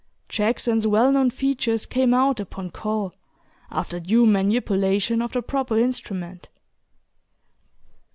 [0.29, 3.13] Jackson's well known features came out upon call,
[3.69, 6.49] after due manipulation of the proper instrument.